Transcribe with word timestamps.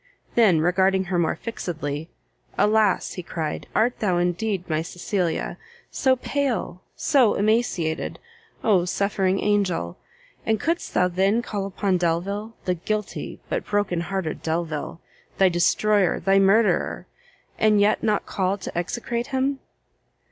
then 0.33 0.59
regarding 0.59 1.03
her 1.03 1.19
more 1.19 1.35
fixedly, 1.35 2.09
"Alas," 2.57 3.13
he 3.13 3.21
cried, 3.21 3.67
"art 3.75 3.99
thou 3.99 4.17
indeed 4.17 4.67
my 4.67 4.81
Cecilia! 4.81 5.59
so 5.91 6.15
pale, 6.15 6.81
so 6.95 7.35
emaciated! 7.35 8.17
Oh 8.63 8.85
suffering 8.85 9.39
angel! 9.41 9.99
and 10.43 10.59
couldst 10.59 10.95
thou 10.95 11.07
then 11.07 11.43
call 11.43 11.67
upon 11.67 11.99
Delvile, 11.99 12.55
the 12.65 12.73
guilty, 12.73 13.41
but 13.47 13.61
heart 13.65 13.89
broken 13.89 14.39
Delvile, 14.41 14.99
thy 15.37 15.49
destroyer, 15.49 16.19
thy 16.19 16.39
murderer, 16.39 17.05
and 17.59 17.79
yet 17.79 18.01
not 18.01 18.25
call 18.25 18.57
to 18.57 18.75
execrate 18.75 19.27
him?" 19.27 19.59